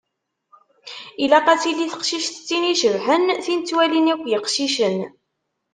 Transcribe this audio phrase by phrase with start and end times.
[1.23, 4.99] Ilaq ad tili teqcict d tin icebḥen, tin ttwalin akk yiqcicen.